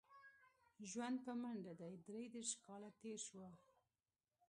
ژوند 0.89 1.17
په 1.25 1.31
منډه 1.41 1.73
دی 1.79 1.93
درې 2.07 2.23
دېرش 2.33 2.51
کاله 2.65 2.89
تېر 3.01 3.17
شول. 3.27 3.53